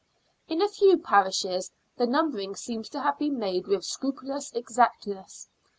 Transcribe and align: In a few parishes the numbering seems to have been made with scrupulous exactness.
In 0.47 0.63
a 0.63 0.67
few 0.67 0.97
parishes 0.97 1.69
the 1.95 2.07
numbering 2.07 2.55
seems 2.55 2.89
to 2.89 3.01
have 3.01 3.19
been 3.19 3.37
made 3.37 3.67
with 3.67 3.85
scrupulous 3.85 4.51
exactness. 4.53 5.47